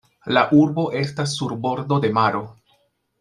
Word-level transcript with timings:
La 0.35 0.41
urbo 0.59 0.85
estas 1.01 1.35
sur 1.41 1.53
bordo 1.65 1.99
de 2.07 2.11
maro. 2.21 2.43